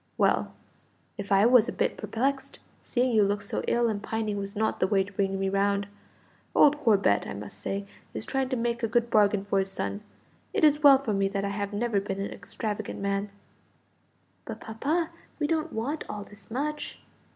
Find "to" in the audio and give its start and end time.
5.03-5.13, 8.49-8.55